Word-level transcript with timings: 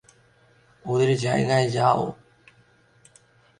ওদের 0.85 1.11
জায়গায় 1.17 1.67
যাও! 1.69 2.01